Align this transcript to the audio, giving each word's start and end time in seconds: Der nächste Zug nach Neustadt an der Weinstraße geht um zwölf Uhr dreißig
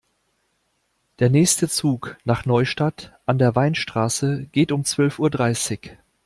Der 1.19 1.29
nächste 1.29 1.67
Zug 1.69 2.17
nach 2.25 2.47
Neustadt 2.47 3.13
an 3.27 3.37
der 3.37 3.53
Weinstraße 3.55 4.47
geht 4.51 4.71
um 4.71 4.83
zwölf 4.83 5.19
Uhr 5.19 5.29
dreißig 5.29 5.95